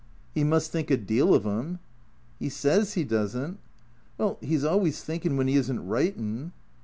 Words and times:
"He 0.33 0.43
must 0.43 0.71
think 0.71 0.89
a 0.89 0.97
deal 0.97 1.35
of 1.35 1.45
'em."" 1.45 1.77
He 2.39 2.49
says 2.49 2.95
he 2.95 3.03
does 3.03 3.35
n't."" 3.37 3.59
Well— 4.17 4.39
'e 4.43 4.55
's 4.57 4.63
always 4.63 5.03
thinkin' 5.03 5.37
when 5.37 5.47
he 5.47 5.55
is 5.55 5.71
n't 5.71 5.81
writin'." 5.87 6.53